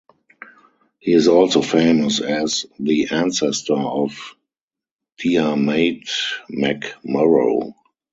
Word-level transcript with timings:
He 0.97 1.11
is 1.11 1.27
also 1.27 1.61
famous 1.61 2.21
as 2.21 2.65
the 2.79 3.05
ancestor 3.11 3.75
of 3.75 4.33
Diarmait 5.19 6.09
MacMurrough. 6.49 7.75